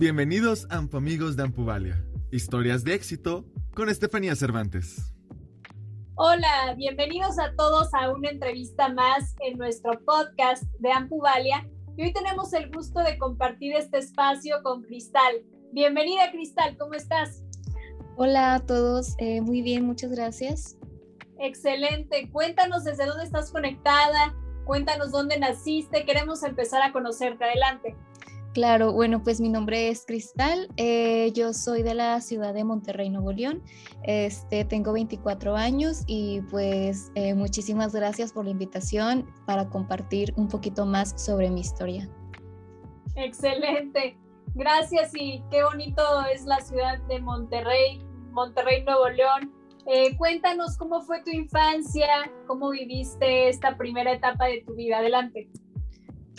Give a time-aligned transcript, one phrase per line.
[0.00, 2.02] Bienvenidos Amigos de Ampuvalia.
[2.30, 5.12] Historias de éxito con Estefanía Cervantes.
[6.14, 11.68] Hola, bienvenidos a todos a una entrevista más en nuestro podcast de Ampuvalia.
[11.98, 15.34] Y hoy tenemos el gusto de compartir este espacio con Cristal.
[15.70, 17.42] Bienvenida Cristal, ¿cómo estás?
[18.16, 20.78] Hola a todos, eh, muy bien, muchas gracias.
[21.38, 27.94] Excelente, cuéntanos desde dónde estás conectada, cuéntanos dónde naciste, queremos empezar a conocerte, adelante.
[28.52, 33.08] Claro, bueno, pues mi nombre es Cristal, eh, yo soy de la ciudad de Monterrey,
[33.08, 33.62] Nuevo León,
[34.02, 40.48] este, tengo 24 años y pues eh, muchísimas gracias por la invitación para compartir un
[40.48, 42.08] poquito más sobre mi historia.
[43.14, 44.16] Excelente,
[44.54, 46.02] gracias y qué bonito
[46.34, 49.52] es la ciudad de Monterrey, Monterrey, Nuevo León.
[49.86, 52.08] Eh, cuéntanos cómo fue tu infancia,
[52.48, 54.98] cómo viviste esta primera etapa de tu vida.
[54.98, 55.48] Adelante.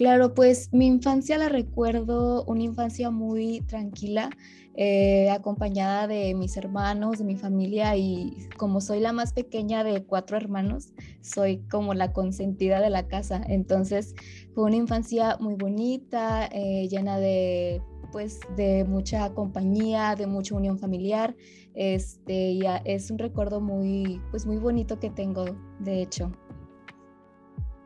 [0.01, 4.31] Claro, pues mi infancia la recuerdo una infancia muy tranquila,
[4.75, 10.03] eh, acompañada de mis hermanos, de mi familia y como soy la más pequeña de
[10.03, 10.91] cuatro hermanos,
[11.21, 13.43] soy como la consentida de la casa.
[13.47, 14.15] Entonces
[14.55, 20.79] fue una infancia muy bonita, eh, llena de pues de mucha compañía, de mucha unión
[20.79, 21.35] familiar.
[21.75, 25.45] Este, y es un recuerdo muy, pues muy bonito que tengo,
[25.79, 26.31] de hecho.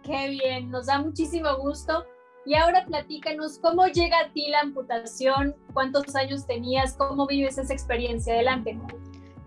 [0.06, 2.06] Qué bien, nos da muchísimo gusto.
[2.46, 7.74] Y ahora platícanos cómo llega a ti la amputación, cuántos años tenías, cómo vives esa
[7.74, 8.34] experiencia.
[8.34, 8.78] Adelante.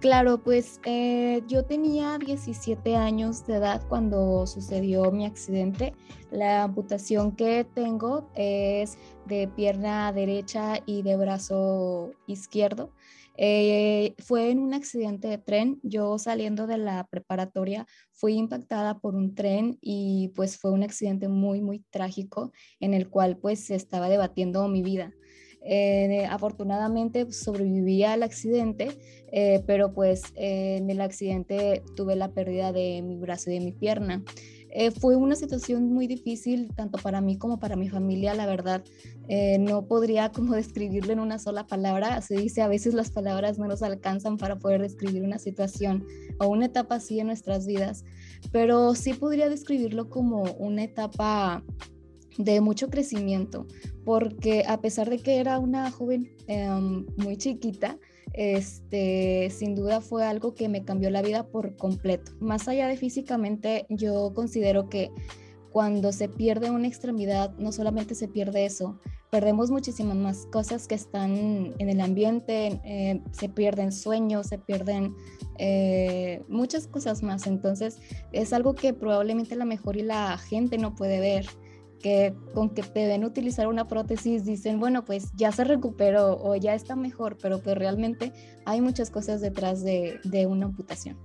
[0.01, 5.93] Claro, pues eh, yo tenía 17 años de edad cuando sucedió mi accidente.
[6.31, 12.91] La amputación que tengo es de pierna derecha y de brazo izquierdo.
[13.41, 15.79] Eh, fue en un accidente de tren.
[15.85, 21.29] Yo saliendo de la preparatoria fui impactada por un tren y pues fue un accidente
[21.29, 25.15] muy, muy trágico en el cual pues se estaba debatiendo mi vida.
[25.61, 28.89] Eh, afortunadamente sobreviví al accidente,
[29.33, 33.73] eh, pero pues en el accidente tuve la pérdida de mi brazo y de mi
[33.73, 34.25] pierna.
[34.71, 38.85] Eh, fue una situación muy difícil, tanto para mí como para mi familia, la verdad.
[39.29, 42.21] Eh, no podría como describirlo en una sola palabra.
[42.21, 46.07] Se dice, a veces las palabras no nos alcanzan para poder describir una situación
[46.39, 48.05] o una etapa así en nuestras vidas,
[48.53, 51.63] pero sí podría describirlo como una etapa
[52.39, 53.67] de mucho crecimiento,
[54.05, 57.99] porque a pesar de que era una joven em, muy chiquita,
[58.33, 62.33] este, sin duda fue algo que me cambió la vida por completo.
[62.41, 65.11] Más allá de físicamente, yo considero que
[65.71, 68.99] cuando se pierde una extremidad, no solamente se pierde eso,
[69.31, 75.15] perdemos muchísimas más cosas que están en el ambiente, eh, se pierden sueños, se pierden
[75.59, 77.47] eh, muchas cosas más.
[77.47, 77.99] Entonces
[78.33, 81.47] es algo que probablemente la mejor y la gente no puede ver
[82.01, 86.55] que con que te ven utilizar una prótesis dicen, bueno, pues ya se recuperó o
[86.57, 88.33] ya está mejor, pero pues realmente
[88.65, 91.19] hay muchas cosas detrás de, de una amputación.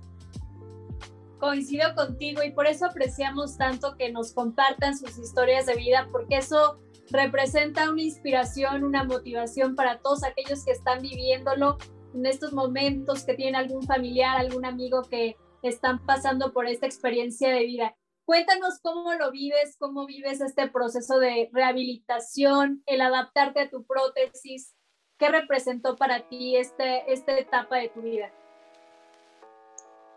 [1.38, 6.38] Coincido contigo y por eso apreciamos tanto que nos compartan sus historias de vida, porque
[6.38, 6.78] eso
[7.10, 11.76] representa una inspiración, una motivación para todos aquellos que están viviéndolo
[12.14, 17.50] en estos momentos, que tienen algún familiar, algún amigo que están pasando por esta experiencia
[17.50, 17.96] de vida.
[18.24, 24.74] Cuéntanos cómo lo vives, cómo vives este proceso de rehabilitación, el adaptarte a tu prótesis.
[25.18, 28.32] ¿Qué representó para ti este, esta etapa de tu vida?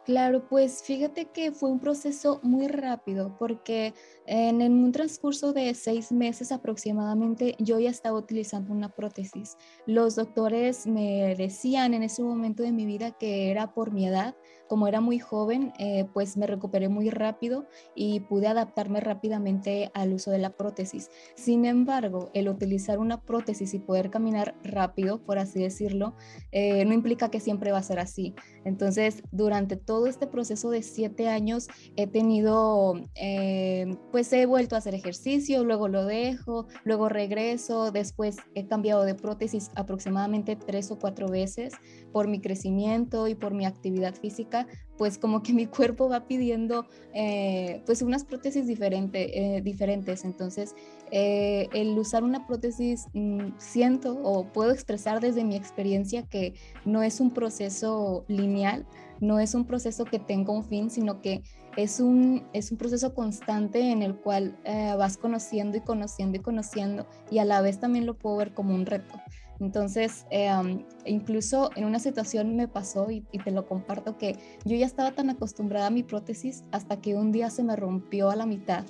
[0.08, 3.94] Claro, pues fíjate que fue un proceso muy rápido porque
[4.26, 9.58] en, un transcurso de seis meses aproximadamente yo ya estaba utilizando una prótesis.
[9.86, 14.38] Los doctores me decían en ese momento de mi vida que era por mi edad,
[14.70, 20.14] como era muy joven, eh, pues me recuperé muy rápido y pude adaptarme rápidamente al
[20.14, 21.10] uso de la prótesis.
[21.36, 26.16] Sin embargo, el utilizar una prótesis y poder caminar rápido, por así decirlo,
[26.52, 28.36] eh, no implica que siempre va a ser así.
[28.64, 34.80] Entonces, durante todo este proceso de siete años he tenido, eh, pues he vuelto a
[34.80, 41.00] hacer ejercicio, luego lo dejo, luego regreso, después he cambiado de prótesis aproximadamente tres o
[41.00, 41.74] cuatro veces
[42.12, 44.68] por mi crecimiento y por mi actividad física
[44.98, 50.26] pues como que mi cuerpo va pidiendo eh, pues unas prótesis eh, diferentes.
[50.26, 50.76] Entonces,
[51.12, 56.56] eh, el usar una prótesis mm, siento o puedo expresar desde mi experiencia que
[56.86, 58.86] no es un proceso lineal,
[59.20, 61.44] no es un proceso que tenga un fin, sino que
[61.76, 64.58] es un, es un proceso constante en el cual
[64.98, 68.74] vas conociendo y conociendo y conociendo y a la vez también lo puedo ver como
[68.74, 69.14] un reto.
[69.60, 74.86] Entonces, em, incluso en una situación me pasó y, te lo comparto que yo ya
[74.86, 78.46] estaba tan acostumbrada a mi prótesis hasta que un día se me rompió a la
[78.46, 78.86] mitad.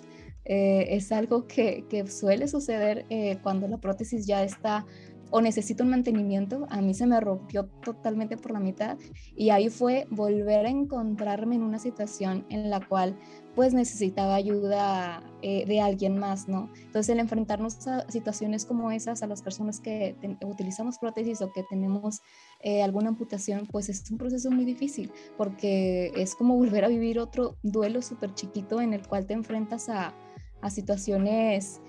[0.46, 4.86] Eh, es algo que, suele suceder eh, cuando la prótesis ya está
[5.30, 8.98] o necesito un mantenimiento, a mí se me rompió totalmente por la mitad
[9.36, 13.18] y ahí fue volver a encontrarme en una situación en la cual
[13.57, 16.69] pues necesitaba ayuda eh, de alguien más, ¿no?
[16.75, 20.15] Entonces el enfrentarnos a situaciones como esas, a las personas que
[20.45, 22.21] utilizamos prótesis o que tenemos
[22.62, 27.18] eh, alguna amputación, pues es un proceso muy difícil porque es como volver a vivir
[27.18, 30.13] otro duelo súper chiquito en el cual te enfrentas a,
[30.62, 31.81] a situaciones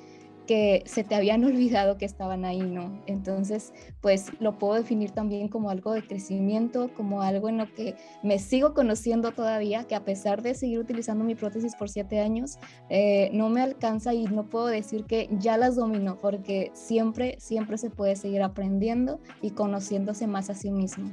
[0.48, 3.00] que se te habían olvidado que estaban ahí, ¿no?
[3.06, 7.94] Entonces, pues lo puedo definir también como algo de crecimiento, como algo en lo que
[8.24, 12.58] me sigo conociendo todavía, que a pesar de seguir utilizando mi prótesis por siete años,
[12.88, 17.76] eh, no me alcanza y no puedo decir que ya las domino, porque siempre, siempre
[17.76, 21.10] se puede seguir aprendiendo y conociéndose más a sí mismo.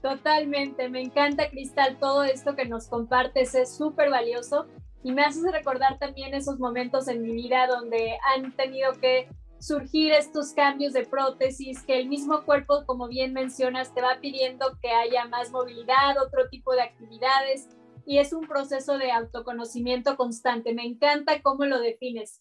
[0.00, 4.66] Totalmente, me encanta Cristal, todo esto que nos compartes es súper valioso
[5.02, 9.28] y me haces recordar también esos momentos en mi vida donde han tenido que
[9.60, 14.78] surgir estos cambios de prótesis, que el mismo cuerpo, como bien mencionas, te va pidiendo
[14.80, 17.68] que haya más movilidad, otro tipo de actividades,
[18.06, 20.74] y es un proceso de autoconocimiento constante.
[20.74, 22.40] Me encanta cómo lo defines.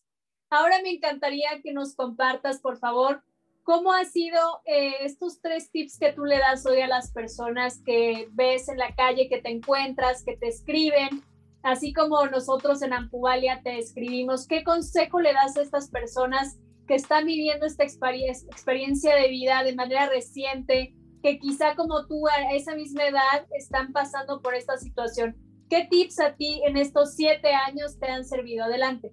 [0.50, 3.24] Ahora me encantaría que nos compartas, por favor,
[3.64, 7.82] cómo han sido eh, estos tres tips que tú le das hoy a las personas
[7.84, 11.22] que ves en la calle, que te encuentras, que te escriben,
[11.68, 16.96] así como nosotros en Ampuvalia te escribimos, ¿qué consejo le das a estas personas que
[16.96, 22.74] están viviendo esta experiencia de vida de manera reciente, que quizá como tú a esa
[22.74, 25.36] misma edad están pasando por esta situación?
[25.70, 28.64] ¿Qué tips a ti en estos siete años te han servido?
[28.64, 29.12] Adelante.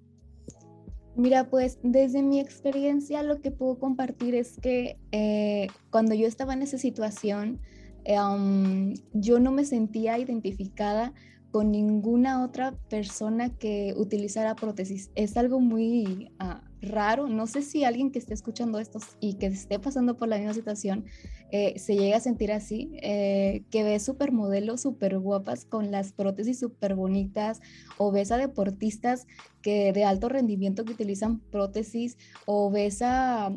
[1.17, 6.53] Mira, pues desde mi experiencia lo que puedo compartir es que eh, cuando yo estaba
[6.53, 7.61] en esa situación,
[8.05, 11.12] eh, yo no me sentía identificada
[11.55, 15.12] con ninguna otra persona que utilizara prótesis.
[15.15, 17.29] Es algo muy ah, raro.
[17.29, 20.53] No sé si alguien que esté escuchando esto y que esté pasando por la misma
[20.53, 21.05] situación
[21.53, 26.59] eh, se llega a sentir así, eh, que ve supermodelos súper guapas con las prótesis
[26.59, 27.61] súper bonitas
[27.99, 29.29] o ves a deportistas
[29.62, 33.53] que de alto rendimiento que utilizan prótesis o ves a,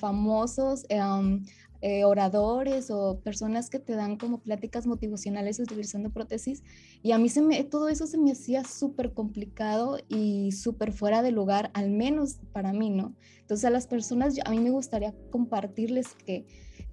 [0.00, 0.84] famosos
[1.80, 6.62] eh, oradores o personas que te dan como pláticas motivacionales utilizando prótesis
[7.02, 11.22] y a mí se me, todo eso se me hacía súper complicado y súper fuera
[11.22, 13.14] de lugar, al menos para mí, ¿no?
[13.40, 16.46] Entonces a las personas, a mí me gustaría compartirles que,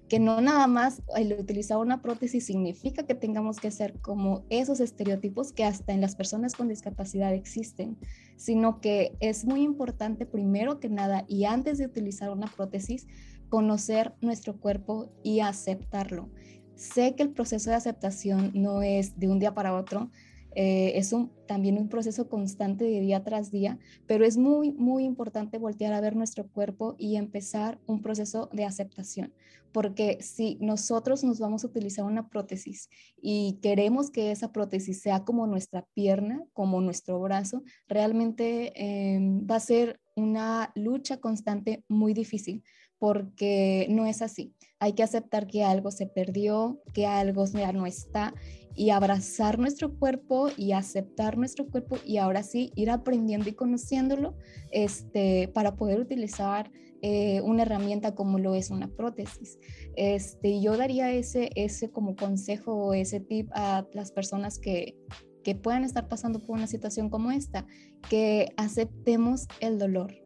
[0.08, 4.80] que no nada más el utilizar una prótesis significa que tengamos que ser como esos
[4.80, 7.96] estereotipos que hasta en las personas con discapacidad existen,
[8.36, 13.06] sino que es muy importante primero que nada y antes de utilizar una prótesis,
[13.48, 16.30] conocer nuestro cuerpo y aceptarlo.
[16.74, 20.10] Sé que el proceso de aceptación no es de un día para otro,
[20.54, 25.04] eh, es un, también un proceso constante de día tras día, pero es muy, muy
[25.04, 29.34] importante voltear a ver nuestro cuerpo y empezar un proceso de aceptación,
[29.72, 32.88] porque si nosotros nos vamos a utilizar una prótesis
[33.20, 39.56] y queremos que esa prótesis sea como nuestra pierna, como nuestro brazo, realmente em, va
[39.56, 42.62] a ser una lucha constante muy difícil
[43.04, 44.54] porque no es así.
[44.78, 48.32] Hay que aceptar que algo se perdió, que algo ya no está
[48.74, 54.38] y abrazar nuestro cuerpo y aceptar nuestro cuerpo y ahora sí ir aprendiendo y conociéndolo
[54.70, 56.72] este, para poder utilizar
[57.02, 59.58] eh, una herramienta como lo es una prótesis.
[59.96, 64.96] Este, yo daría ese, ese como consejo o ese tip a las personas que,
[65.42, 67.66] que puedan estar pasando por una situación como esta,
[68.08, 70.23] que aceptemos el dolor,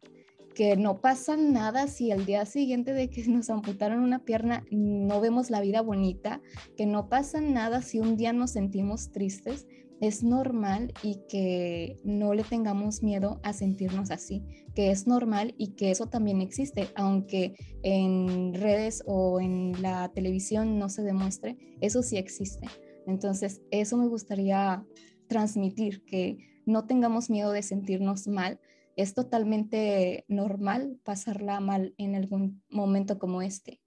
[0.59, 5.21] que no pasa nada si el día siguiente de que nos amputaron una pierna no
[5.21, 6.41] vemos la vida bonita,
[6.75, 9.67] que no pasa nada si un día nos sentimos tristes,
[10.01, 14.43] es normal y que no le tengamos miedo a sentirnos así,
[14.75, 20.77] que es normal y que eso también existe, aunque en redes o en la televisión
[20.77, 22.67] no se demuestre, eso sí existe.
[23.07, 24.85] Entonces, eso me gustaría
[25.29, 28.59] transmitir, que no tengamos miedo de sentirnos mal,
[29.01, 33.81] es totalmente normal pasarla mal en algún momento como este.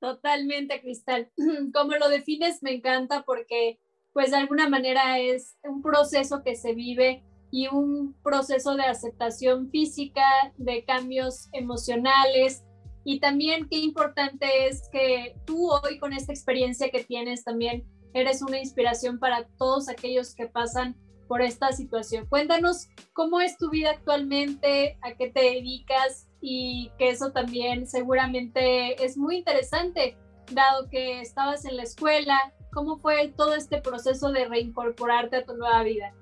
[0.00, 1.30] Totalmente, Cristal.
[1.74, 3.78] Como lo defines, me encanta porque
[4.12, 7.22] pues de alguna manera es un proceso que se vive
[7.52, 10.24] y un proceso de aceptación física,
[10.56, 12.64] de cambios emocionales
[13.04, 17.84] y también qué importante es que tú hoy con esta experiencia que tienes también
[18.14, 20.96] eres una inspiración para todos aquellos que pasan
[21.30, 22.26] por esta situación.
[22.26, 29.04] Cuéntanos cómo es tu vida actualmente, a qué te dedicas y que eso también seguramente
[29.04, 30.16] es muy interesante,
[30.50, 35.54] dado que estabas en la escuela, cómo fue todo este proceso de reincorporarte a tu
[35.54, 36.12] nueva vida.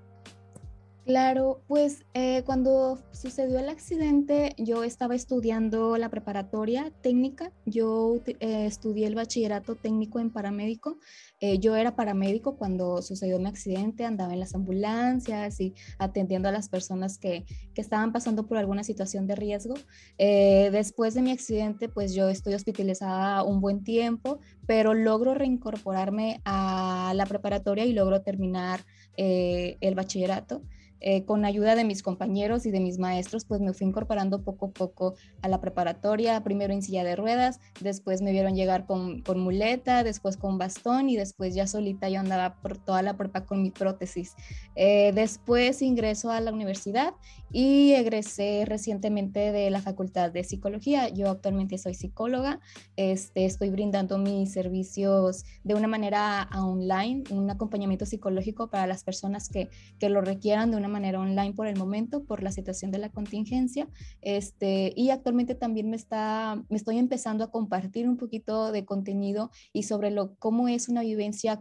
[1.08, 8.66] Claro, pues eh, cuando sucedió el accidente yo estaba estudiando la preparatoria técnica, yo eh,
[8.66, 10.98] estudié el bachillerato técnico en paramédico,
[11.40, 16.52] eh, yo era paramédico cuando sucedió mi accidente, andaba en las ambulancias y atendiendo a
[16.52, 19.74] las personas que, que estaban pasando por alguna situación de riesgo.
[20.18, 27.12] después de mi accidente pues yo estoy hospitalizada un buen tiempo, pero logro reincorporarme a
[27.14, 28.84] la preparatoria y logro terminar
[29.16, 30.62] el bachillerato.
[31.00, 34.66] Eh, con ayuda de mis compañeros y de mis maestros, pues me fui incorporando poco
[34.66, 39.22] a poco a la preparatoria, primero en silla de ruedas, después me vieron llegar con,
[39.36, 43.62] muleta, después con bastón y después ya solita yo andaba por toda la prepa con
[43.62, 44.34] mi prótesis.
[44.74, 47.14] Eh, después ingreso a la universidad
[47.50, 51.08] y egresé recientemente de la Facultad de Psicología.
[51.08, 52.60] Yo actualmente soy psicóloga,
[52.96, 59.48] este, estoy brindando mis servicios de una manera online, un acompañamiento psicológico para las personas
[59.48, 59.68] que,
[59.98, 63.08] que lo requieran de una manera online por el momento, por la situación de la
[63.08, 63.88] contingencia.
[64.20, 69.50] Este, y actualmente también me, está, me estoy empezando a compartir un poquito de contenido
[69.72, 71.02] y sobre lo, cómo es una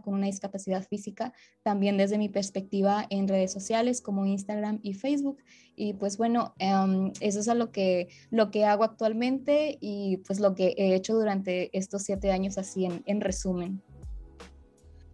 [0.02, 5.38] con una discapacidad física, también desde mi perspectiva en redes sociales como Instagram y Facebook.
[5.76, 10.54] Y pues bueno, em, eso es lo que, lo que hago actualmente y pues lo
[10.54, 13.82] que he hecho durante estos siete años así en, en resumen.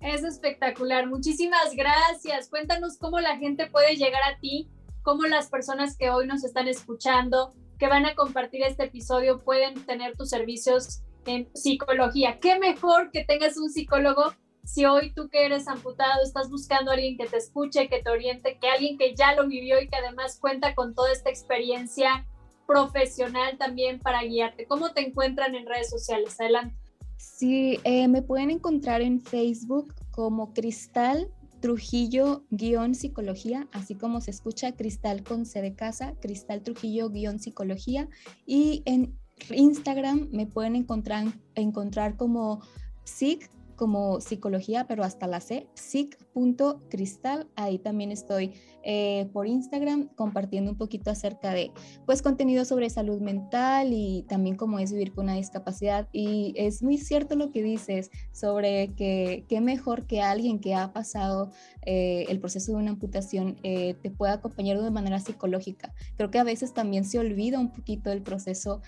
[0.00, 1.06] Es espectacular.
[1.08, 2.48] Muchísimas gracias.
[2.48, 4.68] Cuéntanos cómo la gente puede llegar a ti,
[5.02, 9.74] cómo las personas que hoy nos están escuchando, que van a compartir este episodio, pueden
[9.86, 12.38] tener tus servicios en psicología.
[12.40, 16.94] ¿Qué mejor que tengas un psicólogo si hoy tú que eres amputado estás buscando a
[16.94, 19.96] alguien que te escuche, que te oriente, que alguien que ya lo vivió y que
[19.96, 22.26] además cuenta con toda esta experiencia
[22.66, 24.66] profesional también para guiarte?
[24.66, 26.40] ¿Cómo te encuentran en redes sociales?
[26.40, 26.74] Adelante.
[27.16, 34.30] Sí, eh, me pueden encontrar en Facebook como Cristal Trujillo guion psicología, así como se
[34.30, 38.08] escucha Cristal con C de casa, Cristal Trujillo guion psicología.
[38.46, 39.18] Y en
[39.50, 42.62] Instagram me pueden encontrar, encontrar como
[43.04, 47.48] SIG como psicología, pero hasta la C, psic.cristal.
[47.56, 48.52] Ahí también estoy
[48.82, 51.72] eh, por Instagram compartiendo un poquito acerca de
[52.04, 56.08] pues contenido sobre salud mental y también cómo es vivir con una discapacidad.
[56.12, 60.92] Y es muy cierto lo que dices sobre que qué mejor que alguien que ha
[60.92, 61.50] pasado
[61.82, 65.94] eh, el proceso de una amputación eh, te pueda acompañar de manera psicológica.
[66.16, 68.82] Creo que a veces también se olvida un poquito el proceso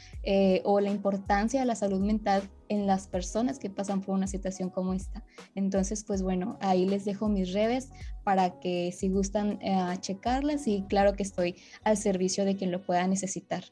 [0.64, 4.70] o la importancia de la salud mental en las personas que pasan por una situación
[4.76, 5.24] como esta.
[5.54, 7.88] Entonces, pues bueno, ahí les dejo mis redes
[8.24, 12.82] para que si gustan eh, checarlas y claro que estoy al servicio de quien lo
[12.82, 13.64] pueda necesitar.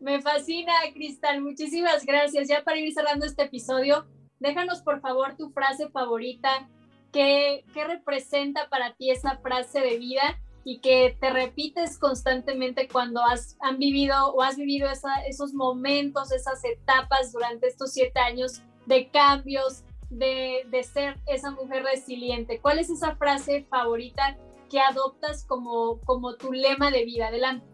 [0.00, 1.40] Me fascina, Cristal.
[1.42, 2.48] Muchísimas gracias.
[2.48, 4.04] Ya para ir cerrando este episodio,
[4.40, 6.68] déjanos por favor tu frase favorita.
[7.12, 10.40] ¿Qué, representa para ti esa frase de vida?
[10.64, 14.86] y que te repites constantemente cuando has han vivido o has vivido
[15.26, 21.84] esos momentos, esas etapas durante estos siete años de cambios, de, de, ser esa mujer
[21.84, 22.60] resiliente.
[22.60, 24.36] ¿Cuál es esa frase favorita
[24.70, 27.28] que adoptas como, como tu lema de vida?
[27.28, 27.66] Adelante.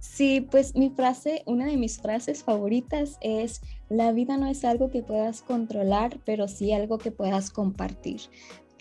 [0.00, 4.90] Sí, pues mi frase, una de mis frases favoritas es, la vida no es algo
[4.90, 8.20] que puedas controlar, pero sí algo que puedas compartir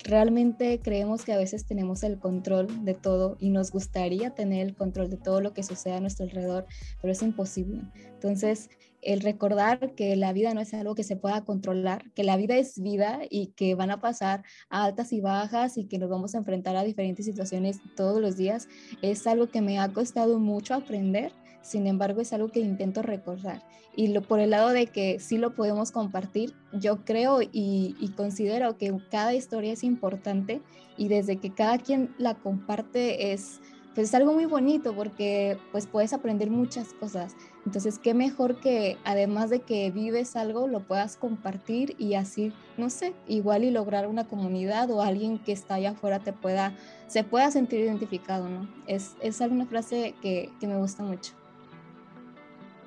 [0.04, 4.76] realmente creemos que a veces tenemos el control de todo y nos gustaría tener el
[4.76, 6.66] control de todo lo que sucede a nuestro alrededor,
[7.02, 7.82] pero es imposible.
[8.14, 8.70] Entonces,
[9.02, 12.56] el recordar que la vida no es algo que se pueda controlar, que la vida
[12.56, 16.40] es vida y que van a pasar altas y bajas y que nos vamos a
[16.40, 18.68] enfrentar a diferentes situaciones todos los días,
[19.02, 21.32] es algo que me ha costado mucho aprender
[21.68, 23.62] sin embargo es algo que intento recordar.
[23.96, 28.78] Y lo, por el lado de que sí lo podemos compartir, yo creo y, considero
[28.78, 30.62] que cada historia es importante
[30.98, 33.60] y desde que cada quien la comparte es,
[33.96, 37.36] pues es algo muy bonito porque pues puedes aprender muchas cosas.
[37.68, 42.90] Entonces, qué mejor que además de que vives algo, lo puedas compartir y así, no
[42.90, 46.72] sé, igual y lograr una comunidad o alguien que está allá afuera te pueda,
[47.08, 48.70] se pueda sentir identificado, ¿no?
[48.88, 51.34] Es, es alguna frase que, que me gusta mucho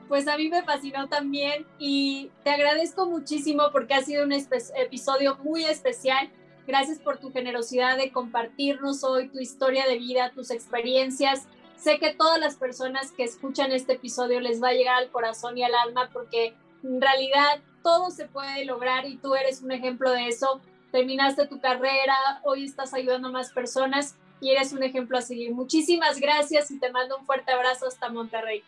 [0.09, 5.37] pues a mí me fascinó también y te agradezco muchísimo porque ha sido un episodio
[5.45, 6.31] muy especial.
[6.67, 11.47] Gracias por tu generosidad de compartirnos hoy tu historia de vida, tus experiencias.
[11.81, 15.57] Sé que todas las personas que escuchan este episodio les va a llegar al corazón
[15.57, 20.11] y al alma porque en realidad todo se puede lograr y tú eres un ejemplo
[20.11, 20.61] de eso.
[20.93, 25.55] Terminaste tu carrera, hoy estás ayudando a más personas y eres un ejemplo a seguir.
[25.55, 28.63] Muchísimas gracias y te mando un fuerte abrazo hasta Monterrey.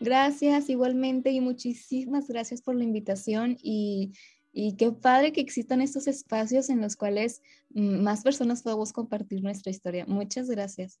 [0.00, 4.12] Gracias igualmente y muchísimas gracias por la invitación y
[4.54, 9.42] Y qué padre que existan estos espacios en los cuales mm, más personas podamos compartir
[9.42, 10.04] nuestra historia.
[10.06, 11.00] Muchas gracias.